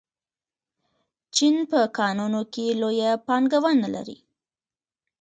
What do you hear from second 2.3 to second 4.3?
کې لویه پانګونه لري.